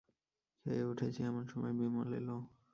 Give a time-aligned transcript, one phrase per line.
[0.59, 2.29] খেয়ে উঠেছি এমন সময় বিমল এল।